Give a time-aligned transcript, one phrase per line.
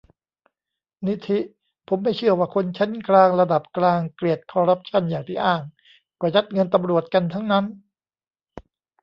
[1.07, 1.39] นิธิ:
[1.87, 5.61] ผมไม่เชื่อว่าคนชั้นกลางระดับกลางเกลียดคอรัปชั่นอย่างที่อ้าง
[6.21, 7.65] ก็ยัดเงินตำรวจกันทั้งนั้น